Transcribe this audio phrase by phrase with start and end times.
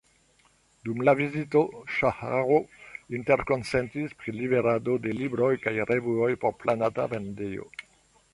[0.87, 1.59] Dum la vizito
[1.97, 7.71] Saĥarov interkonsentis pri liverado de libroj kaj revuoj por planata vendejo.